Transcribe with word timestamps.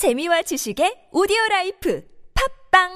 재미와 0.00 0.40
지식의 0.40 1.10
오디오 1.12 1.36
라이프 1.50 2.00
팟빵 2.72 2.88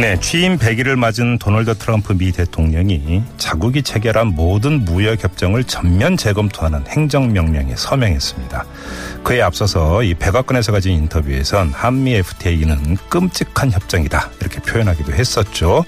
네, 0.00 0.18
취임 0.20 0.56
100일을 0.56 0.96
맞은 0.96 1.36
도널드 1.36 1.74
트럼프 1.74 2.14
미 2.14 2.32
대통령이 2.32 3.22
자국이 3.36 3.82
체결한 3.82 4.28
모든 4.28 4.86
무역 4.86 5.22
협정을 5.22 5.64
전면 5.64 6.16
재검토하는 6.16 6.86
행정명령에 6.86 7.76
서명했습니다. 7.76 8.64
그에 9.24 9.42
앞서서 9.42 10.02
이 10.02 10.14
백악관에서 10.14 10.72
가진 10.72 10.94
인터뷰에선 10.94 11.68
한미 11.68 12.14
FTA는 12.14 12.96
끔찍한 13.10 13.72
협정이다 13.72 14.30
이렇게 14.40 14.60
표현하기도 14.60 15.12
했었죠. 15.12 15.84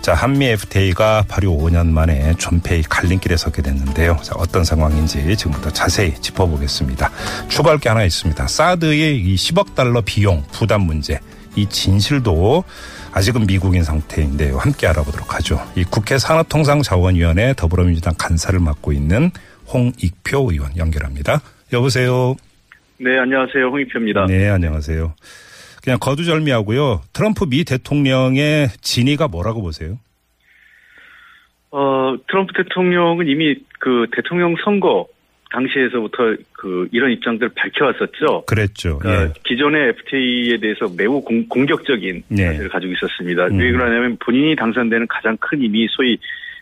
자, 0.00 0.14
한미 0.14 0.46
FTA가 0.46 1.24
발효 1.28 1.58
5년 1.58 1.88
만에 1.88 2.34
존폐의 2.38 2.84
갈림길에 2.88 3.36
서게 3.36 3.60
됐는데요. 3.60 4.16
자, 4.22 4.34
어떤 4.36 4.64
상황인지 4.64 5.36
지금부터 5.36 5.70
자세히 5.70 6.14
짚어보겠습니다. 6.14 7.10
추가할 7.48 7.78
게 7.78 7.90
하나 7.90 8.04
있습니다. 8.04 8.46
사드의 8.46 9.20
이 9.20 9.34
10억 9.34 9.74
달러 9.74 10.00
비용 10.00 10.42
부담 10.52 10.82
문제. 10.82 11.20
이 11.54 11.66
진실도 11.68 12.64
아직은 13.12 13.46
미국인 13.46 13.84
상태인데요. 13.84 14.56
함께 14.56 14.86
알아보도록 14.86 15.34
하죠. 15.34 15.60
이 15.76 15.84
국회 15.84 16.16
산업통상자원위원회 16.16 17.52
더불어민주당 17.54 18.14
간사를 18.16 18.58
맡고 18.58 18.92
있는 18.92 19.30
홍익표 19.72 20.50
의원 20.50 20.74
연결합니다. 20.78 21.42
여보세요. 21.74 22.36
네, 22.98 23.18
안녕하세요. 23.18 23.66
홍익표입니다. 23.66 24.26
네, 24.28 24.48
안녕하세요. 24.48 25.14
그냥 25.82 25.98
거두절미하고요. 26.00 27.02
트럼프 27.12 27.46
미 27.46 27.64
대통령의 27.64 28.68
진위가 28.80 29.28
뭐라고 29.28 29.62
보세요? 29.62 29.98
어, 31.70 32.16
트럼프 32.28 32.52
대통령은 32.54 33.28
이미 33.28 33.56
그 33.78 34.06
대통령 34.12 34.56
선거 34.64 35.06
당시에서부터 35.50 36.36
그 36.52 36.88
이런 36.92 37.10
입장들을 37.10 37.52
밝혀왔었죠. 37.54 38.44
그랬죠. 38.46 38.98
그러니까 38.98 39.24
예. 39.24 39.32
기존의 39.44 39.88
FTA에 39.88 40.58
대해서 40.58 40.88
매우 40.96 41.20
공, 41.20 41.46
공격적인 41.48 42.22
네. 42.28 42.46
자세를 42.46 42.68
가지고 42.68 42.92
있었습니다. 42.92 43.46
음. 43.46 43.58
왜 43.58 43.72
그러냐면 43.72 44.16
본인이 44.20 44.54
당선되는 44.54 45.06
가장 45.08 45.36
큰 45.38 45.60
힘이 45.60 45.88
소위 45.90 46.18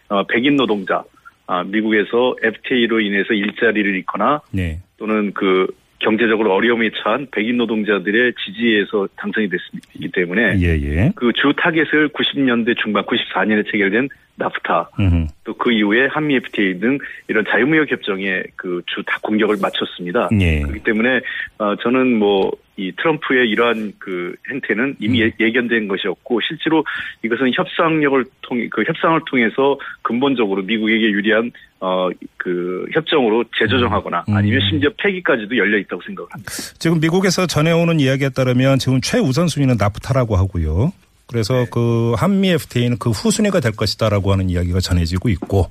어, 0.09 0.25
백인 0.25 0.56
노동자, 0.56 1.05
아, 1.47 1.62
미국에서 1.65 2.34
FTA로 2.43 3.00
인해서 3.00 3.34
일자리를 3.34 3.95
잃거나 3.97 4.41
네. 4.53 4.81
또는 4.97 5.33
그 5.34 5.67
경제적으로 6.01 6.53
어려움에 6.55 6.91
처한 7.03 7.27
백인 7.33 7.57
노동자들의 7.57 8.35
지지에서 8.45 9.09
당선이 9.17 9.49
됐기 9.49 10.11
때문에 10.13 10.59
예, 10.61 10.81
예. 10.81 11.13
그 11.17 11.38
주 11.38 11.53
타겟을 11.57 12.11
90년대 12.11 12.77
중반, 12.79 13.05
94년에 13.05 13.71
체결된 13.71 14.09
나프타, 14.39 14.89
음. 15.00 15.28
또 15.45 15.59
그 15.59 15.73
이후에 15.72 16.06
한미 16.06 16.36
FTA 16.36 16.78
등 16.81 16.98
이런 17.28 17.44
자유무역 17.50 17.91
협정에 17.91 18.42
그 18.56 18.83
주 18.86 19.03
다 19.05 19.19
공격을 19.22 19.56
맞췄습니다. 19.61 20.29
예. 20.41 20.61
그렇기 20.62 20.81
때문에 20.84 21.20
어 21.58 21.75
저는 21.83 22.19
뭐 22.19 22.50
이 22.81 22.92
트럼프의 22.97 23.50
이러한 23.50 23.92
그 23.98 24.36
행태는 24.48 24.94
이미 25.00 25.20
음. 25.20 25.27
예- 25.41 25.44
예견된 25.44 25.89
것이었고 25.89 26.41
실제로 26.47 26.84
이것은 27.25 27.50
협상력을 27.53 28.25
통해 28.42 28.69
그 28.70 28.84
협상을 28.86 29.20
통해서 29.27 29.77
근본적으로 30.03 30.62
미국에게 30.62 31.11
유리한 31.11 31.50
어 31.81 32.09
그 32.36 32.86
협정으로 32.94 33.44
재조정하거나 33.59 34.25
음. 34.28 34.34
아니면 34.36 34.61
심지어 34.70 34.91
폐기까지도 34.97 35.56
열려 35.56 35.77
있다고 35.78 36.00
생각을 36.06 36.28
합니다. 36.31 36.53
지금 36.78 37.00
미국에서 37.00 37.47
전해오는 37.47 37.98
이야기에 37.98 38.28
따르면 38.31 38.78
지금 38.78 39.00
최우선 39.00 39.48
순위는 39.48 39.75
나프타라고 39.77 40.36
하고요. 40.36 40.92
그래서 41.31 41.55
네. 41.65 41.67
그 41.71 42.15
한미 42.17 42.51
FTA는 42.51 42.98
그 42.98 43.11
후순위가 43.11 43.61
될 43.61 43.73
것이다라고 43.73 44.33
하는 44.33 44.48
이야기가 44.48 44.81
전해지고 44.81 45.29
있고 45.29 45.67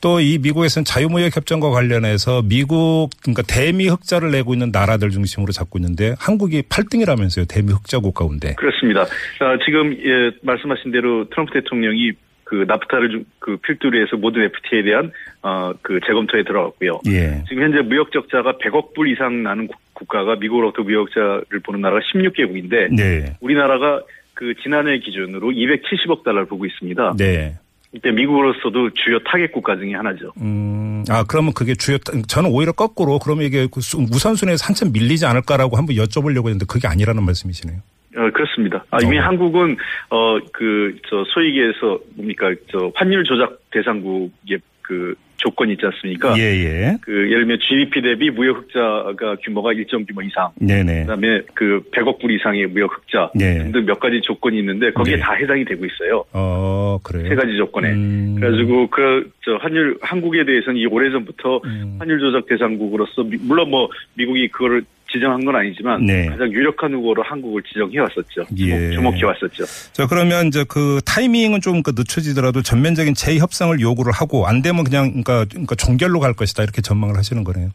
또 0.00 0.20
이 0.20 0.38
미국에서는 0.38 0.84
자유무역 0.84 1.34
협정과 1.36 1.70
관련해서 1.70 2.42
미국 2.42 3.08
그러니까 3.22 3.42
대미 3.42 3.88
흑자를 3.88 4.30
내고 4.30 4.52
있는 4.54 4.70
나라들 4.70 5.10
중심으로 5.10 5.50
잡고 5.52 5.78
있는데 5.78 6.14
한국이 6.18 6.62
8등이라면서요. 6.62 7.48
대미 7.48 7.72
흑자국 7.72 8.14
가운데. 8.14 8.54
그렇습니다. 8.54 9.02
어, 9.02 9.58
지금 9.64 9.92
예, 10.04 10.30
말씀하신 10.42 10.92
대로 10.92 11.28
트럼프 11.30 11.52
대통령이 11.54 12.12
그 12.44 12.64
나프타를 12.68 13.10
좀- 13.10 13.24
그 13.40 13.56
필두로 13.56 14.00
해서 14.00 14.16
모든 14.16 14.42
FTA에 14.44 14.82
대한 14.84 15.10
어, 15.42 15.72
그 15.82 15.98
재검토에 16.06 16.44
들어갔고요. 16.44 17.00
예. 17.08 17.42
지금 17.48 17.64
현재 17.64 17.80
무역 17.80 18.12
적자가 18.12 18.58
100억 18.58 18.94
불 18.94 19.10
이상 19.10 19.42
나는 19.42 19.66
국- 19.66 19.80
국가가 19.94 20.36
미국으로부터 20.36 20.82
무역 20.82 21.08
적자를 21.08 21.60
보는 21.64 21.80
나라가 21.80 22.00
16개국인데 22.14 22.94
네. 22.94 23.34
우리나라가 23.40 24.02
그 24.34 24.54
지난해 24.62 24.98
기준으로 24.98 25.50
270억 25.50 26.24
달러를 26.24 26.46
보고 26.46 26.64
있습니다. 26.66 27.14
네. 27.18 27.58
이때 27.94 28.10
미국으로서도 28.10 28.90
주요 28.94 29.18
타겟 29.24 29.52
국가 29.52 29.76
중에 29.76 29.92
하나죠. 29.92 30.32
음, 30.40 31.04
아, 31.10 31.24
그러면 31.28 31.52
그게 31.52 31.74
주요, 31.74 31.98
저는 32.26 32.50
오히려 32.50 32.72
거꾸로 32.72 33.18
그러면 33.18 33.44
이게 33.44 33.68
그 33.70 33.82
수- 33.82 33.98
우선순위에서 33.98 34.64
한참 34.66 34.92
밀리지 34.92 35.26
않을까라고 35.26 35.76
한번 35.76 35.96
여쭤보려고 35.96 36.46
했는데 36.46 36.64
그게 36.66 36.88
아니라는 36.88 37.22
말씀이시네요. 37.22 37.80
어, 38.16 38.30
그렇습니다. 38.30 38.84
아, 38.90 38.98
이미 39.02 39.18
어. 39.18 39.22
한국은, 39.22 39.76
어, 40.10 40.38
그, 40.52 40.96
저, 41.08 41.24
소위 41.28 41.48
얘기해서, 41.48 41.98
뭡니까, 42.16 42.52
저, 42.70 42.92
환율 42.94 43.24
조작 43.24 43.58
대상국의 43.70 44.58
그 44.82 45.14
조건이 45.38 45.72
있지 45.72 45.84
않습니까? 45.86 46.34
예, 46.38 46.42
예. 46.42 46.96
그, 47.00 47.10
예를 47.10 47.40
들면 47.40 47.58
GDP 47.60 48.02
대비 48.02 48.30
무역 48.30 48.58
흑자가 48.58 49.36
규모가 49.42 49.72
일정 49.72 50.04
규모 50.04 50.22
이상, 50.22 50.50
네네. 50.60 51.02
그 51.02 51.06
다음에 51.06 51.40
그 51.54 51.82
100억 51.90 52.20
불 52.20 52.30
이상의 52.32 52.66
무역 52.68 52.94
흑자 52.96 53.30
네. 53.34 53.58
등등 53.58 53.84
몇 53.86 53.98
가지 53.98 54.20
조건이 54.20 54.58
있는데 54.58 54.92
거기에 54.92 55.16
네. 55.16 55.20
다 55.20 55.32
해당이 55.32 55.64
되고 55.64 55.84
있어요. 55.84 56.24
어, 56.32 56.98
그래요. 57.02 57.28
세 57.28 57.34
가지 57.34 57.56
조건에. 57.56 57.90
음. 57.90 58.36
그래가지고 58.38 58.88
그, 58.88 59.30
저, 59.44 59.56
환율, 59.56 59.98
한국에 60.00 60.44
대해서는 60.44 60.78
이 60.78 60.86
오래전부터 60.86 61.60
음. 61.64 61.96
환율 61.98 62.20
조작 62.20 62.46
대상국으로서, 62.46 63.24
미- 63.24 63.38
물론 63.40 63.70
뭐, 63.70 63.88
미국이 64.14 64.46
그거를 64.48 64.82
지정한 65.12 65.44
건 65.44 65.54
아니지만, 65.54 66.04
네. 66.06 66.26
가장 66.26 66.50
유력한 66.52 66.92
후보로 66.94 67.22
한국을 67.22 67.62
지정해 67.62 67.98
왔었죠. 67.98 68.46
예. 68.58 68.90
주목해 68.90 69.24
왔었죠. 69.24 69.64
자, 69.92 70.06
그러면 70.06 70.46
이제 70.46 70.64
그 70.68 71.00
타이밍은 71.04 71.60
좀그 71.60 71.92
늦춰지더라도 71.96 72.62
전면적인 72.62 73.14
재협상을 73.14 73.78
요구를 73.78 74.12
하고 74.12 74.46
안 74.46 74.62
되면 74.62 74.84
그냥 74.84 75.10
그러니까, 75.10 75.44
그러니까 75.44 75.74
종결로 75.74 76.18
갈 76.20 76.32
것이다 76.32 76.62
이렇게 76.62 76.80
전망을 76.80 77.16
하시는 77.16 77.44
거네요. 77.44 77.70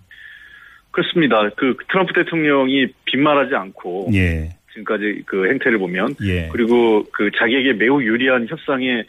그렇습니다. 0.91 1.47
그 1.55 1.77
트럼프 1.89 2.13
대통령이 2.13 2.87
빈말하지 3.05 3.53
않고, 3.55 4.09
예. 4.13 4.49
지금까지 4.73 5.23
그 5.25 5.47
행태를 5.49 5.77
보면, 5.77 6.15
예. 6.23 6.49
그리고 6.51 7.03
그 7.11 7.29
자기에게 7.37 7.73
매우 7.73 8.01
유리한 8.01 8.47
협상의 8.49 9.05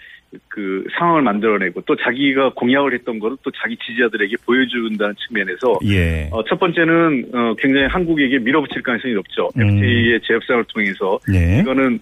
그 0.49 0.85
상황을 0.99 1.23
만들어내고 1.23 1.81
또 1.83 1.97
자기가 1.97 2.53
공약을 2.55 2.93
했던 2.93 3.19
거를 3.19 3.37
또 3.43 3.51
자기 3.53 3.77
지지자들에게 3.79 4.37
보여준다는 4.45 5.15
측면에서 5.27 5.79
예. 5.87 6.29
어, 6.31 6.45
첫 6.45 6.59
번째는 6.61 7.31
어, 7.33 7.55
굉장히 7.59 7.87
한국에게 7.87 8.39
밀어붙일 8.39 8.83
가능성이 8.83 9.15
높죠. 9.15 9.49
음. 9.57 9.63
FTA의 9.63 10.21
재협상을 10.27 10.65
통해서 10.65 11.19
예. 11.33 11.61
이거는 11.61 11.99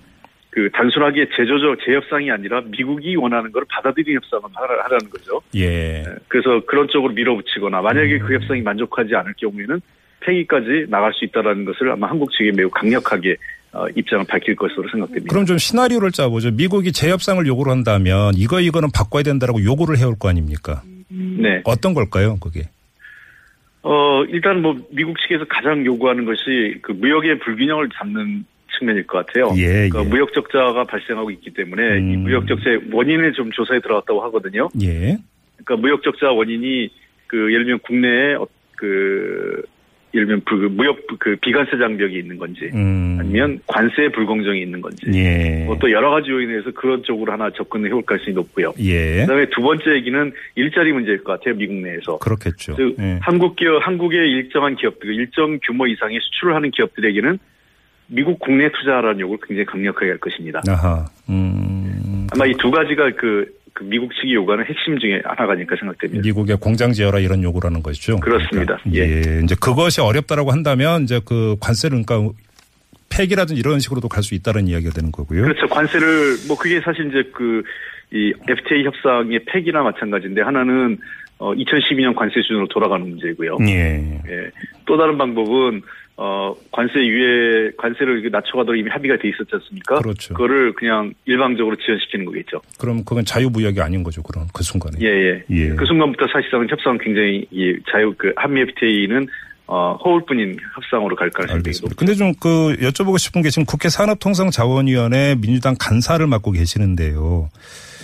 그 0.50 0.70
단순하게 0.72 1.28
제조적 1.36 1.78
재협상이 1.84 2.30
아니라 2.30 2.62
미국이 2.62 3.14
원하는 3.14 3.52
걸 3.52 3.64
받아들이는 3.68 4.16
협상을 4.22 4.42
하라- 4.54 4.84
하라는 4.84 5.10
거죠. 5.10 5.40
예. 5.54 6.00
예, 6.00 6.04
그래서 6.28 6.64
그런 6.66 6.88
쪽으로 6.88 7.12
밀어붙이거나 7.12 7.80
만약에 7.82 8.14
음. 8.14 8.18
그 8.26 8.34
협상이 8.34 8.62
만족하지 8.62 9.14
않을 9.14 9.34
경우에는 9.38 9.80
폐기까지 10.20 10.86
나갈 10.88 11.12
수 11.14 11.24
있다라는 11.24 11.64
것을 11.64 11.90
아마 11.90 12.08
한국 12.08 12.30
측에 12.32 12.52
매우 12.56 12.70
강력하게 12.70 13.36
어, 13.72 13.86
입장을 13.94 14.24
밝힐 14.28 14.56
것으로 14.56 14.88
생각됩니다. 14.90 15.28
그럼 15.28 15.44
좀 15.44 15.58
시나리오를 15.58 16.10
짜보죠. 16.10 16.50
미국이 16.52 16.92
재협상을 16.92 17.44
요구를 17.46 17.70
한다면 17.72 18.32
이거 18.36 18.60
이거는 18.60 18.88
바꿔야 18.94 19.22
된다라고 19.22 19.62
요구를 19.62 19.98
해올 19.98 20.14
거 20.18 20.28
아닙니까? 20.28 20.82
네. 21.08 21.60
어떤 21.64 21.92
걸까요, 21.92 22.38
그게? 22.40 22.68
어, 23.82 24.24
일단 24.24 24.62
뭐, 24.62 24.74
미국 24.90 25.16
측에서 25.20 25.44
가장 25.48 25.84
요구하는 25.84 26.24
것이 26.24 26.78
그 26.82 26.92
무역의 26.92 27.38
불균형을 27.40 27.90
잡는 27.94 28.44
측면일 28.78 29.06
것 29.06 29.24
같아요. 29.24 29.52
예, 29.56 29.88
그러니까 29.88 30.04
예. 30.04 30.08
무역 30.08 30.32
적자가 30.34 30.84
발생하고 30.84 31.30
있기 31.30 31.50
때문에 31.54 31.82
이 32.00 32.14
음. 32.16 32.22
무역 32.24 32.46
적자의 32.48 32.80
원인을 32.92 33.32
좀 33.34 33.50
조사에 33.52 33.80
들어갔다고 33.80 34.22
하거든요. 34.24 34.68
예. 34.82 35.16
그러니까 35.56 35.76
무역 35.76 36.02
적자 36.02 36.30
원인이 36.30 36.90
그 37.26 37.52
예를 37.52 37.64
들면 37.64 37.78
국내에 37.80 38.34
어- 38.34 38.46
그 38.76 39.62
예를 40.14 40.26
들면 40.26 40.42
그 40.46 40.54
무역 40.54 40.98
그 41.18 41.36
비관세 41.42 41.76
장벽이 41.78 42.18
있는 42.18 42.38
건지 42.38 42.70
음. 42.72 43.18
아니면 43.20 43.60
관세 43.66 44.08
불공정이 44.14 44.62
있는 44.62 44.80
건지 44.80 45.04
예. 45.12 45.64
뭐또 45.66 45.90
여러 45.90 46.10
가지 46.10 46.30
요인에서 46.30 46.70
그런 46.72 47.02
쪽으로 47.02 47.32
하나 47.32 47.50
접근을 47.50 47.90
해올 47.90 48.02
가능성이 48.02 48.34
높고요. 48.34 48.72
예. 48.78 49.20
그다음에 49.22 49.46
두 49.50 49.60
번째 49.62 49.94
얘기는 49.94 50.32
일자리 50.54 50.92
문제일 50.92 51.22
것 51.22 51.32
같아요. 51.38 51.54
미국 51.56 51.74
내에서. 51.76 52.18
그렇겠죠. 52.18 52.76
즉 52.76 52.96
예. 52.98 53.18
한국 53.20 53.56
기업, 53.56 53.86
한국의 53.86 54.30
일정한 54.30 54.76
기업들, 54.76 55.12
일정 55.14 55.58
규모 55.62 55.86
이상의 55.86 56.18
수출을 56.22 56.54
하는 56.54 56.70
기업들에게는 56.70 57.38
미국 58.08 58.38
국내 58.38 58.70
투자하라는 58.70 59.20
요구를 59.20 59.40
굉장히 59.46 59.66
강력하게 59.66 60.06
할 60.10 60.18
것입니다. 60.18 60.62
아하. 60.68 61.04
음. 61.28 62.26
아마 62.32 62.46
이 62.46 62.52
두 62.58 62.70
가지가 62.70 63.10
그, 63.16 63.46
그 63.76 63.84
미국 63.84 64.10
측이 64.14 64.34
요구하는 64.34 64.64
핵심 64.64 64.98
중에 64.98 65.20
하나가 65.24 65.52
아닐까 65.52 65.76
생각됩니다. 65.78 66.22
미국에 66.22 66.54
공장 66.54 66.92
지어라 66.92 67.20
이런 67.20 67.42
요구라는 67.42 67.82
것이죠. 67.82 68.18
그렇습니다. 68.20 68.78
그러니까 68.82 68.96
예. 68.96 69.42
이제 69.44 69.54
그것이 69.60 70.00
어렵다라고 70.00 70.50
한다면 70.50 71.02
이제 71.02 71.20
그 71.24 71.56
관세를 71.60 72.02
그러니까 72.04 72.32
폐기라든지 73.10 73.60
이런 73.60 73.78
식으로도 73.78 74.08
갈 74.08 74.22
수 74.22 74.34
있다는 74.34 74.66
이야기가 74.66 74.92
되는 74.92 75.12
거고요. 75.12 75.42
그렇죠. 75.42 75.66
관세를 75.68 76.36
뭐 76.48 76.56
그게 76.56 76.80
사실 76.80 77.06
이제 77.08 77.30
그 77.32 77.62
이 78.12 78.32
FTA 78.48 78.84
협상의 78.84 79.40
폐기나 79.46 79.82
마찬가지인데 79.82 80.42
하나는 80.42 80.96
어 81.38 81.52
2012년 81.52 82.14
관세 82.14 82.40
수준으로 82.40 82.68
돌아가는 82.68 83.06
문제고요. 83.06 83.58
예. 83.62 84.20
예. 84.28 84.50
또 84.86 84.96
다른 84.96 85.18
방법은 85.18 85.82
어 86.18 86.54
관세 86.72 86.94
유예 86.98 87.72
관세를 87.76 88.30
낮춰가도록 88.30 88.78
이미 88.78 88.88
합의가 88.90 89.18
돼 89.18 89.28
있었지 89.28 89.50
않습니까? 89.52 89.96
그렇죠. 90.00 90.32
그거를 90.34 90.72
그냥 90.72 91.12
일방적으로 91.26 91.76
지연시키는 91.76 92.24
거겠죠. 92.24 92.62
그럼 92.78 93.04
그건 93.04 93.24
자유무역이 93.24 93.80
아닌 93.82 94.02
거죠. 94.02 94.22
그런 94.22 94.46
그 94.54 94.62
순간에. 94.62 94.96
예, 95.02 95.06
예. 95.06 95.44
예. 95.50 95.68
그 95.74 95.84
순간부터 95.84 96.26
사실상은 96.32 96.68
협상은 96.70 96.98
굉장히 96.98 97.46
이 97.50 97.76
자유 97.92 98.14
그 98.16 98.32
한미 98.36 98.62
FTA는 98.62 99.26
어 99.66 99.98
허울뿐인 100.02 100.56
협상으로 100.76 101.16
갈 101.16 101.28
가능성이 101.28 101.58
알겠습니다. 101.58 101.96
근데 101.98 102.14
좀 102.14 102.32
그 102.40 102.76
여쭤보고 102.80 103.18
싶은 103.18 103.42
게 103.42 103.50
지금 103.50 103.66
국회 103.66 103.88
산업통상자원위원회 103.88 105.34
민주당 105.40 105.74
간사를 105.78 106.24
맡고 106.26 106.52
계시는데요. 106.52 107.50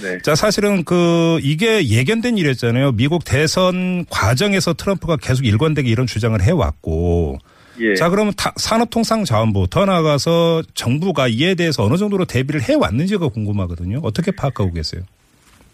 네. 0.02 0.18
자, 0.22 0.34
사실은 0.34 0.84
그 0.84 1.38
이게 1.42 1.86
예견된 1.88 2.36
일이었잖아요. 2.36 2.92
미국 2.92 3.24
대선 3.24 4.04
과정에서 4.10 4.74
트럼프가 4.74 5.16
계속 5.16 5.46
일관되게 5.46 5.88
이런 5.88 6.06
주장을 6.06 6.40
해왔고. 6.42 7.38
예. 7.80 7.94
자, 7.94 8.08
그러면 8.10 8.32
타- 8.36 8.52
산업통상자원부 8.56 9.66
더 9.70 9.84
나아가서 9.86 10.62
정부가 10.74 11.28
이에 11.28 11.54
대해서 11.54 11.84
어느 11.84 11.96
정도로 11.96 12.24
대비를 12.26 12.60
해 12.68 12.74
왔는지가 12.74 13.28
궁금하거든요. 13.28 14.00
어떻게 14.02 14.30
파악하고 14.30 14.72
계세요? 14.72 15.02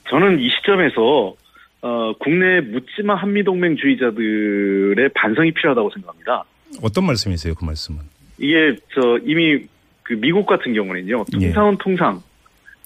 저는 0.08 0.38
이 0.40 0.48
시점에서 0.50 1.34
어 1.80 2.12
국내 2.18 2.60
묻지마 2.60 3.14
한미 3.14 3.44
동맹주의자들의 3.44 5.08
반성이 5.14 5.52
필요하다고 5.52 5.90
생각합니다. 5.94 6.44
어떤 6.82 7.04
말씀이세요? 7.06 7.54
그 7.54 7.64
말씀은. 7.64 8.00
이게 8.38 8.76
저 8.94 9.18
이미 9.24 9.64
그 10.02 10.14
미국 10.14 10.46
같은 10.46 10.72
경우는요. 10.74 11.24
통상은 11.32 11.76
통상 11.78 12.20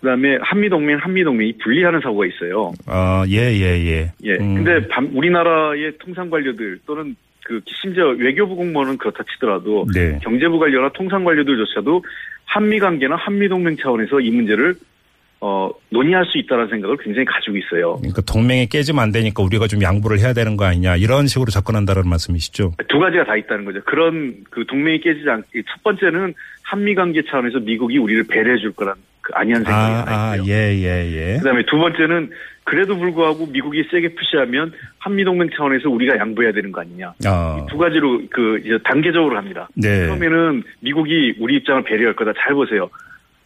그다음에 0.00 0.36
한미 0.42 0.68
동맹 0.68 0.98
한미 0.98 1.22
동맹이 1.24 1.58
분리하는 1.62 2.00
사고가 2.02 2.26
있어요. 2.26 2.72
아, 2.86 3.24
예, 3.28 3.36
예, 3.36 3.86
예. 3.86 4.12
예. 4.24 4.30
음. 4.40 4.56
근데 4.64 4.88
반- 4.88 5.10
우리나라의 5.14 5.92
통상 5.98 6.28
관료들 6.28 6.80
또는 6.86 7.14
그 7.44 7.60
심지어 7.66 8.08
외교부 8.10 8.54
공무원은 8.56 8.98
그렇다 8.98 9.24
치더라도 9.32 9.86
네. 9.94 10.18
경제부 10.22 10.58
관료나 10.58 10.90
통상 10.90 11.24
관료들조차도 11.24 12.04
한미 12.44 12.78
관계나 12.78 13.16
한미 13.16 13.48
동맹 13.48 13.76
차원에서 13.76 14.20
이 14.20 14.30
문제를 14.30 14.74
어 15.40 15.70
논의할 15.90 16.24
수 16.26 16.38
있다는 16.38 16.68
생각을 16.68 16.96
굉장히 16.98 17.24
가지고 17.24 17.56
있어요. 17.56 17.96
그러니까 17.96 18.22
동맹이 18.22 18.68
깨지면 18.68 19.02
안 19.02 19.10
되니까 19.10 19.42
우리가 19.42 19.66
좀 19.66 19.82
양보를 19.82 20.20
해야 20.20 20.32
되는 20.32 20.56
거 20.56 20.64
아니냐 20.64 20.96
이런 20.96 21.26
식으로 21.26 21.50
접근한다는 21.50 22.08
말씀이시죠? 22.08 22.74
두 22.88 23.00
가지가 23.00 23.24
다 23.24 23.36
있다는 23.36 23.64
거죠. 23.64 23.80
그런 23.84 24.36
그 24.50 24.64
동맹이 24.66 25.00
깨지지 25.00 25.28
않게 25.28 25.62
첫 25.68 25.82
번째는 25.82 26.34
한미 26.62 26.94
관계 26.94 27.22
차원에서 27.28 27.58
미국이 27.58 27.98
우리를 27.98 28.24
배려해 28.28 28.58
줄 28.58 28.72
거란 28.72 28.94
그 29.22 29.32
아니한 29.34 29.62
생각이 29.64 29.92
아, 29.92 30.00
하나 30.00 30.30
아, 30.30 30.36
있고요. 30.36 30.52
예, 30.52 30.76
예, 30.76 31.34
예. 31.34 31.38
그다음에 31.38 31.64
두 31.66 31.78
번째는 31.78 32.30
그래도 32.64 32.96
불구하고 32.96 33.46
미국이 33.46 33.84
세게 33.90 34.14
푸시하면 34.14 34.72
한미 34.98 35.24
동맹 35.24 35.48
차원에서 35.56 35.88
우리가 35.88 36.16
양보해야 36.18 36.52
되는 36.52 36.70
거 36.70 36.80
아니냐. 36.80 37.14
아, 37.26 37.66
두 37.70 37.78
가지로 37.78 38.22
그 38.30 38.58
이제 38.64 38.78
단계적으로 38.84 39.36
합니다. 39.36 39.68
네. 39.74 40.06
처음에는 40.06 40.62
미국이 40.80 41.36
우리 41.40 41.56
입장을 41.56 41.82
배려할 41.84 42.14
거다. 42.14 42.32
잘 42.38 42.54
보세요. 42.54 42.90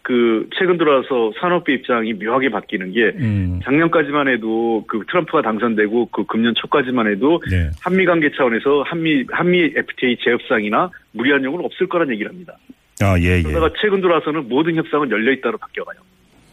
그 0.03 0.49
최근 0.57 0.79
들어서 0.79 1.33
산업부 1.41 1.73
입장이 1.73 2.13
묘하게 2.15 2.49
바뀌는 2.49 2.93
게 2.93 3.13
음, 3.19 3.59
작년까지만 3.65 4.29
해도 4.29 4.85
그 4.87 5.03
트럼프가 5.09 5.43
당선되고 5.43 6.11
그 6.13 6.25
금년 6.27 6.55
초까지만 6.55 7.11
해도 7.11 7.43
네. 7.51 7.71
한미 7.83 8.05
관계 8.05 8.31
차원에서 8.31 8.85
한미 8.87 9.25
한미 9.33 9.73
FTA 9.75 10.19
재협상이나 10.23 10.91
무리한 11.11 11.43
요구는 11.43 11.65
없을 11.65 11.89
거란 11.89 12.09
얘기를 12.13 12.31
합니다. 12.31 12.57
아, 13.01 13.19
예, 13.21 13.39
예. 13.39 13.43
그러다가 13.43 13.73
최근 13.81 14.01
들어와서는 14.01 14.49
모든 14.49 14.77
협상은 14.77 15.11
열려 15.11 15.33
있다로 15.33 15.59
바뀌어가요. 15.59 15.99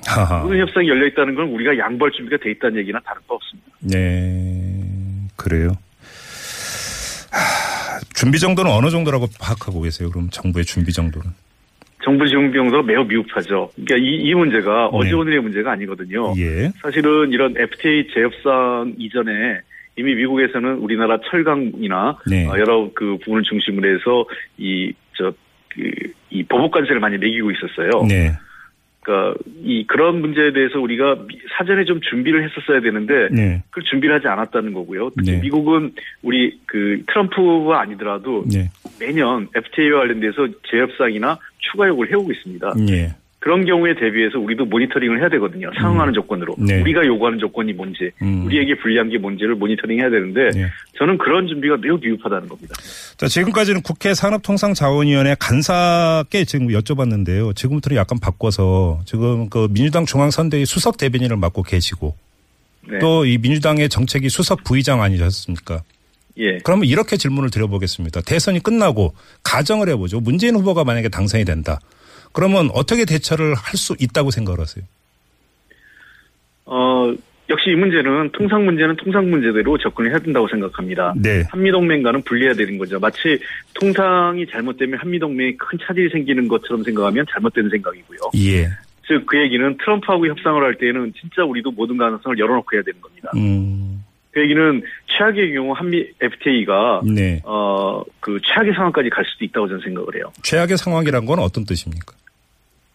하하. 0.05 0.43
모든 0.43 0.59
협상이 0.59 0.89
열려 0.89 1.07
있다는 1.07 1.35
건 1.35 1.47
우리가 1.49 1.77
양보할 1.77 2.11
준비가 2.11 2.37
돼 2.43 2.51
있다는 2.51 2.77
얘기나 2.79 2.99
다를 2.99 3.21
바 3.27 3.35
없습니다. 3.35 3.69
네, 3.79 5.27
그래요. 5.37 5.69
하, 7.31 7.99
준비 8.13 8.39
정도는 8.39 8.71
어느 8.71 8.89
정도라고 8.89 9.27
파악하고 9.39 9.81
계세요? 9.81 10.09
그럼 10.09 10.29
정부의 10.29 10.65
준비 10.65 10.91
정도는? 10.91 11.31
정부 12.03 12.27
지원 12.27 12.51
비용도 12.51 12.83
매우 12.83 13.05
미흡하죠. 13.05 13.71
그러니까 13.75 13.95
이, 13.95 14.15
이 14.23 14.33
문제가 14.33 14.87
어제 14.87 15.13
오늘의 15.13 15.39
문제가 15.39 15.71
아니거든요. 15.71 16.33
예. 16.37 16.69
사실은 16.81 17.31
이런 17.31 17.55
FTA 17.57 18.07
재협상 18.13 18.95
이전에 18.97 19.61
이미 19.95 20.15
미국에서는 20.15 20.79
우리나라 20.79 21.17
철강이나 21.29 22.17
네. 22.27 22.45
어, 22.47 22.57
여러 22.57 22.89
그 22.93 23.17
부분을 23.23 23.43
중심으로 23.43 23.95
해서 23.95 24.25
이저 24.57 25.31
그, 25.31 25.31
이 25.31 25.35
보복 26.53 26.71
관세를 26.71 26.99
많이 26.99 27.17
매기고 27.17 27.49
있었어요. 27.51 28.05
네. 28.07 28.31
그러니까 29.01 29.37
이 29.63 29.85
그런 29.87 30.21
문제에 30.21 30.53
대해서 30.53 30.79
우리가 30.79 31.15
미- 31.27 31.37
사전에 31.57 31.83
좀 31.83 31.99
준비를 31.99 32.47
했었어야 32.49 32.79
되는데 32.79 33.27
네. 33.31 33.61
그걸 33.69 33.83
준비를 33.83 34.15
하지 34.15 34.27
않았다는 34.27 34.71
거고요. 34.73 35.09
특히 35.17 35.31
네. 35.31 35.39
미국은 35.41 35.93
우리 36.21 36.57
그 36.67 37.01
트럼프가 37.07 37.81
아니더라도 37.81 38.45
네. 38.53 38.69
매년 38.99 39.47
FTA와 39.55 40.01
관련돼서 40.01 40.47
재협상이나 40.69 41.37
추가 41.57 41.87
요구를 41.89 42.11
해오고 42.11 42.31
있습니다. 42.31 42.73
예. 43.43 43.43
그런 43.43 43.65
경우에 43.65 43.93
대비해서 43.95 44.39
우리도 44.39 44.65
모니터링을 44.65 45.19
해야 45.19 45.29
되거든요. 45.29 45.69
상응하는 45.77 46.13
조건으로. 46.13 46.55
네. 46.57 46.79
우리가 46.79 47.05
요구하는 47.05 47.39
조건이 47.39 47.73
뭔지, 47.73 48.09
음. 48.21 48.45
우리에게 48.45 48.77
불리한 48.77 49.09
게 49.09 49.17
뭔지를 49.17 49.55
모니터링 49.55 49.99
해야 49.99 50.09
되는데 50.09 50.49
네. 50.57 50.67
저는 50.97 51.17
그런 51.17 51.47
준비가 51.47 51.75
매우 51.75 51.97
미흡하다는 51.97 52.47
겁니다. 52.47 52.73
자, 53.17 53.27
지금까지는 53.27 53.81
국회 53.81 54.13
산업통상자원위원회 54.13 55.35
간사께 55.39 56.45
지금 56.45 56.67
여쭤봤는데요. 56.67 57.53
지금부터는 57.55 57.97
약간 57.97 58.17
바꿔서 58.19 59.01
지금 59.05 59.49
그 59.49 59.67
민주당 59.71 60.05
중앙선대위 60.05 60.65
수석 60.65 60.97
대변인을 60.97 61.35
맡고 61.35 61.63
계시고 61.63 62.15
네. 62.89 62.99
또이 62.99 63.39
민주당의 63.39 63.89
정책위 63.89 64.29
수석 64.29 64.63
부의장 64.63 65.01
아니셨습니까? 65.01 65.83
예. 66.37 66.59
그러면 66.63 66.85
이렇게 66.85 67.17
질문을 67.17 67.49
드려보겠습니다. 67.49 68.21
대선이 68.21 68.61
끝나고 68.61 69.13
가정을 69.43 69.89
해보죠. 69.89 70.19
문재인 70.21 70.55
후보가 70.55 70.83
만약에 70.83 71.09
당선이 71.09 71.45
된다. 71.45 71.79
그러면 72.33 72.69
어떻게 72.73 73.05
대처를 73.05 73.53
할 73.55 73.77
수 73.77 73.95
있다고 73.99 74.31
생각을 74.31 74.59
하세요? 74.59 74.83
어, 76.65 77.13
역시 77.49 77.71
이 77.71 77.75
문제는 77.75 78.29
통상 78.31 78.65
문제는 78.65 78.95
통상 78.95 79.29
문제대로 79.29 79.77
접근을 79.77 80.11
해야 80.11 80.19
된다고 80.19 80.47
생각합니다. 80.47 81.13
네. 81.17 81.43
한미동맹과는 81.51 82.21
분리해야 82.23 82.53
되는 82.53 82.77
거죠. 82.77 82.99
마치 82.99 83.37
통상이 83.73 84.45
잘못되면 84.47 84.99
한미동맹에 84.99 85.55
큰 85.57 85.77
차질이 85.85 86.09
생기는 86.09 86.47
것처럼 86.47 86.83
생각하면 86.83 87.25
잘못된 87.31 87.69
생각이고요. 87.69 88.19
예. 88.37 88.67
즉, 89.05 89.25
그 89.25 89.37
얘기는 89.37 89.77
트럼프하고 89.77 90.27
협상을 90.27 90.63
할 90.63 90.75
때에는 90.75 91.13
진짜 91.19 91.43
우리도 91.43 91.71
모든 91.71 91.97
가능성을 91.97 92.39
열어놓고 92.39 92.69
해야 92.75 92.81
되는 92.83 93.01
겁니다. 93.01 93.29
음. 93.35 94.03
그 94.31 94.41
얘기는 94.41 94.81
최악의 95.07 95.53
경우 95.53 95.73
한미 95.73 96.07
FTA가 96.21 97.01
네. 97.03 97.41
어, 97.43 98.01
그 98.21 98.39
최악의 98.41 98.73
상황까지 98.73 99.09
갈 99.09 99.25
수도 99.25 99.43
있다고 99.45 99.67
저는 99.67 99.81
생각을 99.83 100.15
해요. 100.15 100.31
최악의 100.41 100.77
상황이란 100.77 101.25
건 101.25 101.39
어떤 101.39 101.65
뜻입니까? 101.65 102.13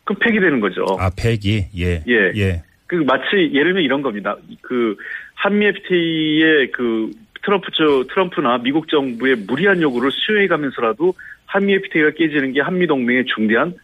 그럼 0.09 0.19
폐기되는 0.21 0.61
거죠. 0.61 0.87
아, 0.99 1.11
폐기. 1.15 1.67
예. 1.77 2.03
예. 2.09 2.33
예. 2.35 2.62
그 2.87 2.95
마치 2.95 3.50
예를 3.53 3.73
들면 3.73 3.83
이런 3.83 4.00
겁니다. 4.00 4.37
그 4.62 4.97
한미 5.35 5.67
FTA의 5.67 6.71
그 6.73 7.11
트럼프 7.45 7.67
저 7.75 8.05
트럼프나 8.09 8.57
미국 8.59 8.88
정부의 8.88 9.37
무리한 9.47 9.83
요구를 9.83 10.11
수용해 10.11 10.47
가면서라도 10.47 11.12
한미 11.45 11.75
FTA가 11.75 12.12
깨지는 12.12 12.55
게 12.55 12.62
한미 12.62 12.87
동맹에 12.87 13.25
중대한 13.35 13.75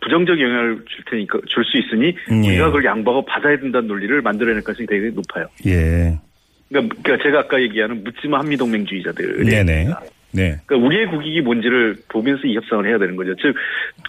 부정적 0.00 0.40
영향을 0.40 0.82
줄 0.86 1.04
테니까 1.10 1.40
줄 1.46 1.62
수 1.64 1.76
있으니 1.76 2.14
예. 2.30 2.48
우리가 2.48 2.66
그걸 2.68 2.86
양보하고 2.86 3.26
받아야 3.26 3.58
된다는 3.58 3.86
논리를 3.88 4.22
만들어낼 4.22 4.62
가능성이 4.62 4.86
되게 4.86 5.10
높아요. 5.10 5.46
예. 5.66 6.18
그러니까, 6.70 6.96
그러니까 7.02 7.22
제가 7.22 7.38
아까 7.40 7.60
얘기하는 7.60 8.02
묻지마 8.02 8.38
한미 8.38 8.56
동맹주의자들. 8.56 9.44
네네. 9.44 9.88
네. 10.32 10.56
그러니까 10.66 10.86
우리의 10.86 11.06
국익이 11.08 11.40
뭔지를 11.40 11.96
보면서 12.08 12.46
이 12.46 12.54
협상을 12.56 12.86
해야 12.86 12.98
되는 12.98 13.16
거죠. 13.16 13.34
즉 13.36 13.54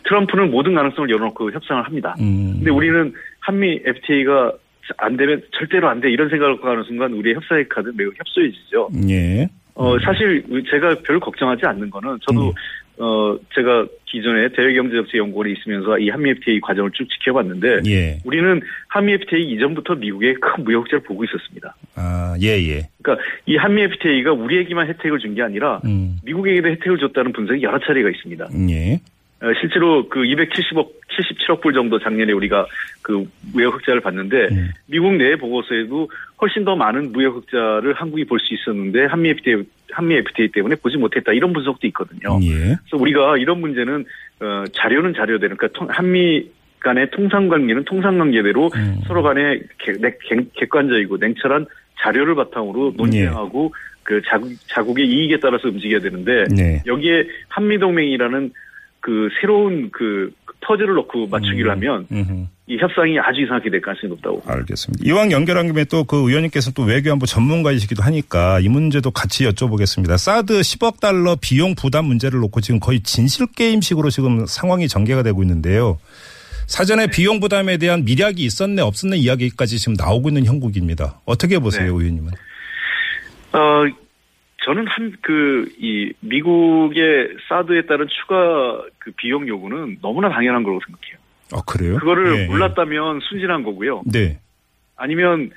트럼프는 0.05 0.51
모든 0.51 0.73
가능성을 0.75 1.09
열어놓고 1.09 1.51
협상을 1.51 1.83
합니다. 1.85 2.15
음. 2.19 2.55
근데 2.57 2.71
우리는 2.71 3.13
한미 3.39 3.81
FTA가 3.85 4.51
안 4.97 5.17
되면 5.17 5.41
절대로 5.51 5.89
안 5.89 5.99
돼 6.01 6.09
이런 6.09 6.29
생각을 6.29 6.57
하는 6.63 6.83
순간 6.83 7.11
우리의 7.13 7.35
협상의 7.35 7.67
카드 7.69 7.91
매우 7.95 8.09
협소해지죠. 8.17 8.89
예. 9.09 9.47
어 9.75 9.99
사실 9.99 10.43
제가 10.71 10.95
별 11.05 11.19
걱정하지 11.19 11.65
않는 11.65 11.89
거는 11.89 12.17
저도 12.27 12.47
음. 12.47 12.53
어 12.99 13.37
제가 13.53 13.85
기존에 14.05 14.49
대외경제정책연구원에 14.49 15.51
있으면서 15.51 15.99
이 15.99 16.09
한미 16.09 16.31
FTA 16.31 16.59
과정을 16.61 16.91
쭉 16.91 17.07
지켜봤는데 17.09 17.81
예. 17.87 18.17
우리는 18.25 18.61
한미 18.87 19.13
FTA 19.13 19.51
이전부터 19.51 19.95
미국의 19.95 20.35
큰 20.35 20.63
무역자를 20.63 21.03
보고 21.03 21.23
있었습니다. 21.25 21.75
아, 21.95 22.35
예, 22.41 22.47
예. 22.69 22.89
그러니까 23.03 23.23
이 23.45 23.55
한미 23.55 23.83
FTA가 23.83 24.33
우리에게만 24.33 24.87
혜택을 24.87 25.19
준 25.19 25.35
게 25.35 25.43
아니라 25.43 25.79
음. 25.85 26.17
미국에게도 26.25 26.69
혜택을 26.69 26.97
줬다는 26.97 27.33
분석이 27.33 27.61
여러 27.61 27.77
차례가 27.79 28.09
있습니다. 28.09 28.47
예. 28.71 28.99
어, 29.39 29.53
실제로 29.61 30.09
그 30.09 30.21
270억, 30.21 30.89
77억 31.11 31.61
불 31.61 31.71
정도 31.73 31.99
작년에 31.99 32.31
우리가 32.31 32.65
그 33.03 33.23
무역 33.53 33.75
흑자를 33.75 34.01
봤는데 34.01 34.47
음. 34.51 34.71
미국 34.87 35.13
내 35.13 35.35
보고서에도 35.35 36.09
훨씬 36.41 36.65
더 36.65 36.75
많은 36.75 37.11
무역 37.11 37.35
흑자를 37.35 37.93
한국이 37.93 38.25
볼 38.25 38.39
수 38.39 38.55
있었는데 38.55 39.05
한미 39.05 39.29
FTA, 39.29 39.63
한미 39.91 40.15
FTA 40.15 40.49
때문에 40.51 40.75
보지 40.75 40.97
못했다 40.97 41.31
이런 41.33 41.53
분석도 41.53 41.87
있거든요. 41.87 42.39
예. 42.43 42.49
그래서 42.53 42.97
우리가 42.97 43.37
이런 43.37 43.59
문제는 43.61 44.05
어, 44.41 44.63
자료는 44.73 45.13
자료대로 45.13 45.55
그러니까 45.55 45.67
통- 45.77 45.87
한미 45.89 46.49
간의 46.79 47.09
통상 47.11 47.47
관계는 47.47 47.83
통상 47.85 48.17
관계대로 48.17 48.69
음. 48.75 48.99
서로 49.07 49.23
간에 49.23 49.59
객- 49.79 49.99
객- 50.01 50.19
객- 50.27 50.53
객관적이고 50.53 51.17
냉철한 51.17 51.65
자료를 51.99 52.35
바탕으로 52.35 52.93
논쟁하고 52.95 53.73
그 54.03 54.21
자국, 54.27 54.51
자국의 54.67 55.07
이익에 55.07 55.39
따라서 55.39 55.67
움직여야 55.67 55.99
되는데 56.01 56.43
네. 56.55 56.81
여기에 56.85 57.27
한미 57.49 57.79
동맹이라는 57.79 58.51
그 58.99 59.29
새로운 59.41 59.89
그 59.91 60.31
퍼즐을 60.67 60.95
넣고 60.95 61.27
맞추기를 61.27 61.71
하면 61.71 62.05
음흠. 62.11 62.45
이 62.67 62.77
협상이 62.77 63.17
아주 63.19 63.41
이상하게 63.41 63.69
될 63.69 63.81
가능성이 63.81 64.09
높다고. 64.11 64.43
알겠습니다. 64.45 65.03
이왕 65.05 65.31
연결한 65.31 65.67
김에 65.67 65.85
또 65.85 66.03
그 66.03 66.17
의원님께서 66.29 66.71
또 66.71 66.83
외교안보 66.83 67.25
전문가이시기도 67.25 68.03
하니까 68.03 68.59
이 68.59 68.67
문제도 68.67 69.09
같이 69.11 69.45
여쭤보겠습니다. 69.45 70.17
사드 70.17 70.59
10억 70.59 70.99
달러 70.99 71.37
비용 71.39 71.75
부담 71.75 72.05
문제를 72.05 72.39
놓고 72.41 72.61
지금 72.61 72.79
거의 72.79 72.99
진실 73.01 73.47
게임식으로 73.55 74.09
지금 74.09 74.45
상황이 74.45 74.87
전개가 74.87 75.23
되고 75.23 75.41
있는데요. 75.43 75.97
사전에 76.67 77.07
비용 77.07 77.39
부담에 77.39 77.77
대한 77.77 78.03
미략이 78.03 78.43
있었네 78.43 78.81
없었네 78.81 79.15
이야기까지 79.17 79.79
지금 79.79 79.93
나오고 79.93 80.29
있는 80.29 80.45
형국입니다. 80.45 81.19
어떻게 81.25 81.59
보세요, 81.59 81.83
네. 81.83 81.89
의원님은? 82.03 82.31
어, 83.53 83.83
저는 84.67 84.85
한, 84.85 85.13
그, 85.21 85.71
이, 85.79 86.11
미국의 86.19 87.37
사드에 87.47 87.83
따른 87.83 88.05
추가 88.09 88.83
그 88.99 89.11
비용 89.15 89.47
요구는 89.47 89.99
너무나 90.01 90.29
당연한 90.29 90.61
거라고 90.63 90.81
생각해요. 90.85 91.17
아 91.53 91.61
그래요? 91.65 91.95
그거를 91.99 92.35
예, 92.35 92.43
예. 92.43 92.47
몰랐다면 92.47 93.21
순진한 93.21 93.63
거고요. 93.63 94.03
네. 94.11 94.39
아니면, 94.97 95.51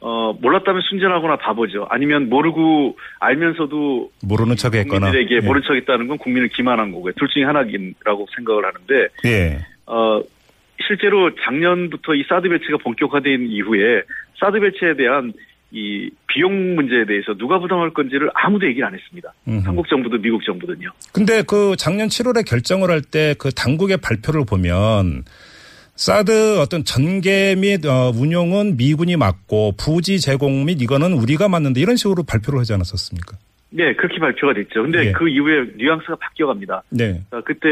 어, 0.00 0.32
몰랐다면 0.40 0.80
순진하거나 0.88 1.36
바보죠. 1.36 1.86
아니면 1.90 2.30
모르고 2.30 2.96
알면서도 3.20 4.12
모르는 4.22 4.56
척했거나. 4.56 5.10
국민들에게 5.10 5.36
예. 5.36 5.46
모른 5.46 5.60
척 5.60 5.74
했다는 5.74 6.08
건 6.08 6.16
국민을 6.16 6.48
기만한 6.48 6.92
거고요. 6.92 7.12
둘 7.18 7.28
중에 7.28 7.44
하나라고 7.44 8.26
생각을 8.36 8.64
하는데, 8.64 9.08
예. 9.26 9.58
어, 9.84 10.22
실제로 10.86 11.34
작년부터 11.34 12.14
이 12.14 12.24
사드 12.26 12.48
배치가 12.48 12.78
본격화된 12.78 13.48
이후에 13.50 14.00
사드 14.40 14.60
배치에 14.60 14.94
대한 14.94 15.34
이 15.72 16.08
비용 16.28 16.74
문제에 16.76 17.04
대해서 17.06 17.34
누가 17.36 17.58
부담할 17.58 17.90
건지를 17.90 18.30
아무도 18.34 18.66
얘기를 18.66 18.86
안 18.86 18.94
했습니다. 18.94 19.32
음흠. 19.48 19.66
한국 19.66 19.88
정부도 19.88 20.16
미국 20.18 20.44
정부든요. 20.44 20.90
근데 21.12 21.42
그 21.42 21.74
작년 21.76 22.08
7월에 22.08 22.46
결정을 22.48 22.90
할 22.90 23.00
때 23.02 23.34
그 23.38 23.50
당국의 23.50 23.96
발표를 23.98 24.44
보면 24.48 25.24
사드 25.96 26.58
어떤 26.60 26.84
전개 26.84 27.54
및 27.56 27.84
어, 27.86 28.10
운용은 28.14 28.76
미군이 28.76 29.16
맡고 29.16 29.72
부지 29.78 30.20
제공 30.20 30.64
및 30.66 30.80
이거는 30.82 31.12
우리가 31.14 31.48
맡는다 31.48 31.80
이런 31.80 31.96
식으로 31.96 32.22
발표를 32.22 32.60
하지 32.60 32.72
않았었습니까? 32.74 33.36
네, 33.70 33.94
그렇게 33.94 34.18
발표가 34.18 34.54
됐죠. 34.54 34.82
근데 34.82 35.06
예. 35.06 35.12
그 35.12 35.28
이후에 35.28 35.72
뉘앙스가 35.76 36.16
바뀌어 36.16 36.46
갑니다. 36.46 36.82
네. 36.90 37.22
자, 37.30 37.40
그때 37.44 37.68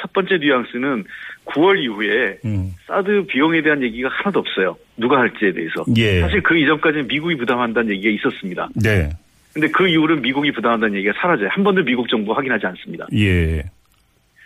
첫 0.00 0.12
번째 0.12 0.38
뉘앙스는 0.38 1.04
9월 1.50 1.78
이후에 1.78 2.38
음. 2.44 2.72
사드 2.86 3.26
비용에 3.26 3.62
대한 3.62 3.82
얘기가 3.82 4.08
하나도 4.08 4.40
없어요. 4.40 4.76
누가 4.96 5.18
할지에 5.18 5.52
대해서. 5.52 5.84
예. 5.96 6.20
사실 6.20 6.42
그 6.42 6.56
이전까지는 6.56 7.06
미국이 7.08 7.36
부담한다는 7.36 7.90
얘기가 7.94 8.10
있었습니다. 8.14 8.68
네. 8.82 9.10
근데 9.52 9.68
그 9.68 9.88
이후로는 9.88 10.22
미국이 10.22 10.52
부담한다는 10.52 10.96
얘기가 10.96 11.14
사라져요. 11.20 11.48
한 11.50 11.64
번도 11.64 11.82
미국 11.84 12.08
정부 12.08 12.32
확인하지 12.32 12.66
않습니다. 12.66 13.06
예. 13.14 13.62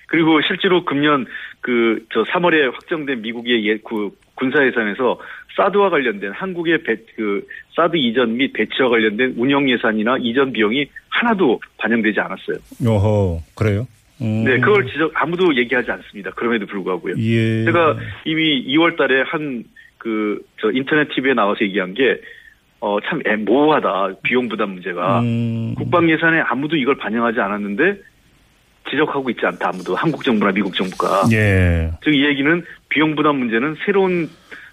그리고 0.06 0.40
실제로 0.42 0.84
금년 0.84 1.26
그 1.60 2.04
저 2.12 2.22
3월에 2.22 2.72
확정된 2.72 3.22
미국의 3.22 3.66
예, 3.66 3.76
그 3.78 4.10
군사 4.34 4.64
예산에서 4.64 5.18
사드와 5.56 5.90
관련된 5.90 6.32
한국의 6.32 6.82
배, 6.82 6.96
그 7.16 7.46
사드 7.74 7.96
이전 7.96 8.36
및 8.36 8.52
배치와 8.52 8.88
관련된 8.88 9.34
운영 9.36 9.68
예산이나 9.70 10.16
이전 10.20 10.52
비용이 10.52 10.86
하나도 11.08 11.60
반영되지 11.78 12.20
않았어요. 12.20 12.56
요허. 12.84 13.40
그래요? 13.54 13.86
음. 14.24 14.44
네, 14.44 14.58
그걸 14.60 14.86
지적 14.86 15.12
아무도 15.14 15.54
얘기하지 15.56 15.90
않습니다. 15.90 16.30
그럼에도 16.32 16.66
불구하고요. 16.66 17.14
예. 17.18 17.64
제가 17.64 17.96
이미 18.24 18.64
2월 18.74 18.96
달에 18.96 19.22
한 19.26 19.64
그 20.04 20.38
저 20.60 20.70
인터넷 20.70 21.08
TV에 21.14 21.32
나와서 21.32 21.64
얘기한 21.64 21.94
게 21.94 22.20
어, 22.80 22.98
참 23.08 23.20
애모호하다. 23.26 24.16
비용 24.22 24.48
부담 24.50 24.72
문제가. 24.72 25.20
음. 25.20 25.74
국방 25.76 26.10
예산에 26.10 26.40
아무도 26.40 26.76
이걸 26.76 26.96
반영하지 26.98 27.40
않았는데 27.40 27.96
지적하고 28.90 29.30
있지 29.30 29.46
않다. 29.46 29.70
아무도 29.70 29.94
한국 29.94 30.22
정부나 30.22 30.52
미국 30.52 30.74
정부가. 30.74 31.22
예. 31.32 31.90
즉이 32.04 32.22
얘기는 32.26 32.62
비용 32.90 33.14
부담 33.16 33.36
문제는 33.36 33.76
새로운 33.86 34.28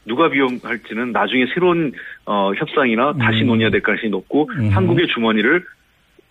누가 0.06 0.30
비용할지는 0.30 1.14
나중에 1.14 1.46
새로운 1.54 1.94
어, 2.26 2.52
협상이나 2.54 3.14
다시 3.14 3.44
음. 3.44 3.48
논의해야 3.48 3.70
될 3.72 3.82
가능성이 3.82 4.10
높고 4.12 4.50
음. 4.58 4.68
한국의 4.70 5.08
주머니를 5.08 5.64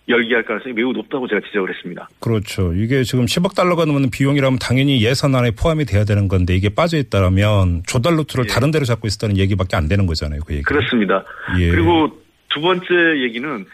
열게 0.09 0.33
할 0.35 0.43
가능성이 0.43 0.73
매우 0.73 0.91
높다고 0.91 1.27
제가 1.27 1.41
지적을 1.47 1.73
했습니다. 1.73 2.09
그렇죠. 2.19 2.73
이게 2.73 3.03
지금 3.03 3.25
10억 3.25 3.55
달러가 3.55 3.85
넘는 3.85 4.09
비용이라면 4.09 4.59
당연히 4.59 5.01
예산 5.03 5.33
안에 5.35 5.51
포함이 5.51 5.85
돼야 5.85 6.03
되는 6.05 6.27
건데 6.27 6.55
이게 6.55 6.69
빠져 6.69 6.97
있다면 6.97 7.83
조달 7.87 8.15
루트를 8.17 8.45
예. 8.49 8.53
다른 8.53 8.71
데로 8.71 8.83
잡고 8.85 9.07
있었다는 9.07 9.37
얘기밖에 9.37 9.75
안 9.77 9.87
되는 9.87 10.05
거잖아요. 10.07 10.41
그 10.45 10.53
얘기. 10.53 10.63
그렇습니다. 10.63 11.23
예. 11.59 11.69
그리고 11.69 12.09
두 12.49 12.61
번째 12.61 12.85
얘기는 13.23 13.65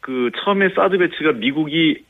그 0.00 0.30
처음에 0.44 0.68
사드 0.74 0.98
배치가 0.98 1.32
미국이 1.32 2.02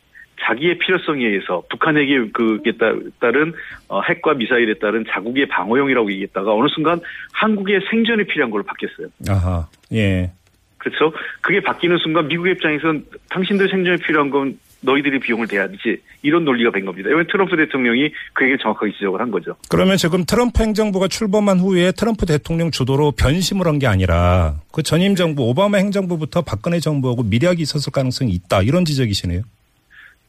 자기의 0.45 0.79
필요성에 0.79 1.25
의해서 1.25 1.62
북한에게 1.71 2.31
그에 2.33 2.73
따- 2.79 2.93
따른 3.21 3.52
어, 3.88 4.00
핵과 4.02 4.35
미사일에 4.35 4.75
따른 4.81 5.05
자국의 5.11 5.47
방어용이라고 5.49 6.11
얘기했다가 6.12 6.52
어느 6.55 6.69
순간 6.75 7.00
한국의 7.33 7.81
생존에 7.91 8.25
필요한 8.25 8.50
걸로 8.50 8.64
바뀌었어요. 8.64 9.07
아하. 9.29 9.69
예. 9.93 10.33
그렇죠? 10.83 11.12
그게 11.41 11.61
바뀌는 11.61 11.99
순간 11.99 12.27
미국의 12.27 12.55
입장에서는 12.55 13.05
당신들 13.31 13.69
생존에 13.69 13.97
필요한 13.99 14.31
건 14.31 14.59
너희들이 14.85 15.21
비용을 15.21 15.47
대야지 15.47 15.99
이런 16.23 16.45
논리가 16.45 16.73
된 16.73 16.85
겁니다. 16.85 17.09
이번 17.09 17.25
트럼프 17.29 17.57
대통령이 17.57 18.11
그 18.33 18.43
얘기를 18.45 18.59
정확하게 18.59 18.91
지적을 18.95 19.21
한 19.21 19.31
거죠. 19.31 19.55
그러면 19.71 19.97
지금 19.97 20.25
트럼프 20.25 20.61
행정부가 20.61 21.07
출범한 21.07 21.61
후에 21.61 21.93
트럼프 21.93 22.27
대통령 22.27 22.73
주도로 22.73 23.12
변심을 23.12 23.67
한 23.69 23.79
게 23.79 23.87
아니라 23.87 24.57
그 24.73 24.83
전임 24.83 25.15
정부 25.15 25.45
오바마 25.45 25.79
행정부부터 25.79 26.43
박근혜 26.43 26.81
정부하고 26.81 27.23
미략이 27.23 27.62
있었을 27.62 27.93
가능성이 27.93 28.33
있다 28.33 28.62
이런 28.62 28.85
지적이시네요. 28.85 29.43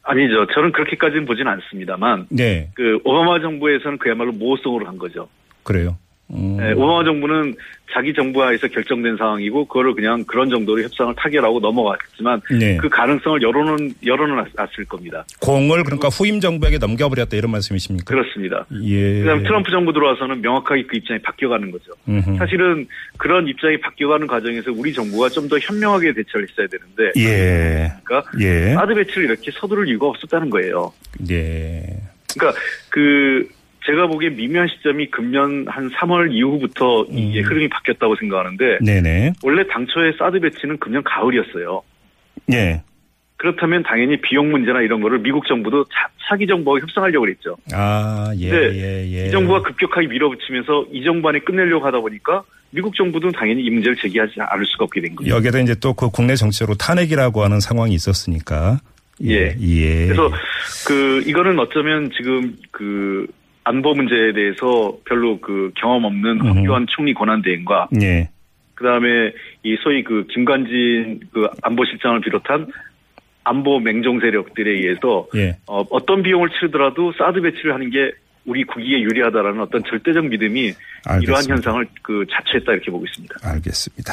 아니죠. 0.04 0.46
저는 0.54 0.70
그렇게까지는 0.72 1.26
보지는 1.26 1.50
않습니다만 1.50 2.26
네, 2.30 2.70
그 2.74 3.00
오바마 3.04 3.40
정부에서는 3.40 3.98
그야말로 3.98 4.32
모호성으로 4.32 4.86
한 4.86 4.98
거죠. 4.98 5.28
그래요. 5.64 5.96
음, 6.30 6.56
네, 6.58 6.72
오바마 6.72 7.04
정부는 7.04 7.54
자기 7.92 8.12
정부하에서 8.14 8.66
결정된 8.68 9.16
상황이고 9.18 9.66
그거를 9.66 9.94
그냥 9.94 10.24
그런 10.24 10.50
정도로 10.50 10.82
협상을 10.82 11.14
타결하고 11.16 11.60
넘어갔지만 11.60 12.40
네. 12.58 12.76
그 12.78 12.88
가능성을 12.88 13.40
열어놓은 13.42 13.94
열어놨을 14.04 14.84
겁니다. 14.88 15.24
공을 15.40 15.84
그러니까 15.84 16.08
후임 16.08 16.40
정부에게 16.40 16.78
넘겨버렸다 16.78 17.36
이런 17.36 17.52
말씀이십니까? 17.52 18.06
그렇습니다. 18.06 18.66
예. 18.82 19.20
그다음 19.20 19.42
트럼프 19.44 19.70
정부 19.70 19.92
들어와서는 19.92 20.40
명확하게 20.40 20.84
그 20.84 20.96
입장이 20.96 21.20
바뀌어가는 21.20 21.70
거죠. 21.70 21.92
음흠. 22.08 22.36
사실은 22.38 22.86
그런 23.18 23.46
입장이 23.46 23.78
바뀌어가는 23.80 24.26
과정에서 24.26 24.72
우리 24.72 24.92
정부가 24.92 25.28
좀 25.28 25.44
더 25.44 25.58
현명하게 25.58 26.14
대처를 26.14 26.48
했어야 26.48 26.66
되는데 26.66 27.12
예. 27.20 27.92
그러니까 28.02 28.30
예. 28.40 28.72
사드 28.72 28.94
배치를 28.94 29.24
이렇게 29.24 29.50
서두를 29.50 29.86
이유가 29.88 30.06
없었다는 30.06 30.48
거예요. 30.48 30.90
예. 31.30 31.82
그러니까 32.32 32.58
그 32.88 33.46
제가 33.86 34.06
보기엔 34.06 34.36
미묘한 34.36 34.68
시점이 34.68 35.10
금년 35.10 35.66
한 35.68 35.90
3월 35.90 36.32
이후부터 36.32 37.06
이게 37.10 37.40
음. 37.40 37.44
흐름이 37.44 37.68
바뀌었다고 37.68 38.16
생각하는데 38.16 38.78
네네. 38.80 39.32
원래 39.42 39.66
당초에 39.66 40.12
사드 40.18 40.40
배치는 40.40 40.78
금년 40.78 41.02
가을이었어요. 41.04 41.82
예. 42.52 42.82
그렇다면 43.36 43.82
당연히 43.82 44.16
비용 44.16 44.50
문제나 44.50 44.80
이런 44.80 45.02
거를 45.02 45.18
미국 45.18 45.46
정부도 45.46 45.84
차, 45.84 46.08
차기 46.26 46.46
정부와 46.46 46.80
협상하려고 46.80 47.26
그랬죠. 47.26 47.56
아, 47.72 48.32
예, 48.38 48.50
네. 48.50 48.56
예, 48.56 49.12
예. 49.12 49.28
이 49.28 49.30
정부가 49.30 49.60
급격하게 49.62 50.06
밀어붙이면서 50.06 50.86
이 50.90 51.04
정부 51.04 51.28
안에 51.28 51.40
끝내려고 51.40 51.84
하다 51.84 52.00
보니까 52.00 52.42
미국 52.70 52.94
정부도 52.94 53.30
당연히 53.32 53.62
이 53.64 53.70
문제를 53.70 53.96
제기하지 53.96 54.34
않을 54.38 54.64
수가 54.66 54.84
없게 54.84 55.00
된 55.00 55.14
거죠. 55.14 55.28
여기에다 55.30 55.58
이제 55.60 55.74
또 55.74 55.92
그 55.92 56.08
국내 56.10 56.36
정치로 56.36 56.74
탄핵이라고 56.74 57.44
하는 57.44 57.60
상황이 57.60 57.92
있었으니까. 57.92 58.78
예. 59.22 59.54
예. 59.60 60.06
그래서 60.06 60.30
그 60.86 61.22
이거는 61.26 61.58
어쩌면 61.58 62.10
지금 62.16 62.56
그 62.70 63.26
안보 63.64 63.94
문제에 63.94 64.32
대해서 64.32 64.96
별로 65.04 65.40
그 65.40 65.72
경험 65.76 66.04
없는 66.04 66.40
음. 66.40 66.46
황교안 66.46 66.86
총리 66.88 67.14
권한 67.14 67.42
대행과 67.42 67.88
예. 68.00 68.28
그다음에 68.74 69.32
이 69.62 69.76
소위 69.82 70.04
그 70.04 70.26
김관진 70.30 71.20
그 71.32 71.48
안보실장을 71.62 72.20
비롯한 72.20 72.66
안보 73.44 73.78
맹종 73.78 74.20
세력들에 74.20 74.70
의해서 74.70 75.26
예. 75.34 75.56
어, 75.66 75.84
어떤 75.90 76.22
비용을 76.22 76.50
치르더라도 76.50 77.12
사드 77.16 77.40
배치를 77.40 77.74
하는 77.74 77.90
게 77.90 78.12
우리 78.46 78.64
국익에 78.64 79.00
유리하다라는 79.00 79.60
어떤 79.60 79.82
절대적 79.84 80.26
믿음이 80.26 80.60
이러한 80.60 80.74
알겠습니다. 81.06 81.54
현상을 81.54 81.86
그 82.02 82.26
자초했다 82.30 82.72
이렇게 82.72 82.90
보고 82.90 83.04
있습니다. 83.06 83.36
알겠습니다. 83.42 84.12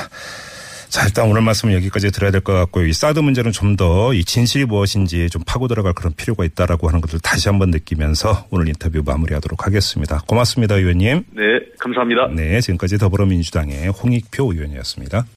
자, 0.91 1.05
일단 1.05 1.29
오늘 1.29 1.41
말씀은 1.41 1.73
여기까지 1.75 2.11
들어야 2.11 2.31
될 2.31 2.41
것 2.41 2.51
같고요. 2.53 2.85
이 2.85 2.91
사드 2.91 3.19
문제는 3.21 3.53
좀 3.53 3.77
더 3.77 4.11
이 4.13 4.25
진실이 4.25 4.65
무엇인지 4.65 5.29
좀 5.29 5.41
파고 5.47 5.69
들어갈 5.69 5.93
그런 5.93 6.11
필요가 6.13 6.43
있다라고 6.43 6.89
하는 6.89 6.99
것을 6.99 7.19
다시 7.21 7.47
한번 7.47 7.71
느끼면서 7.71 8.45
오늘 8.51 8.67
인터뷰 8.67 9.01
마무리하도록 9.05 9.65
하겠습니다. 9.65 10.21
고맙습니다, 10.27 10.75
의원님. 10.75 11.23
네, 11.31 11.43
감사합니다. 11.79 12.27
네, 12.35 12.59
지금까지 12.59 12.97
더불어민주당의 12.97 13.87
홍익표 13.87 14.51
의원이었습니다. 14.51 15.25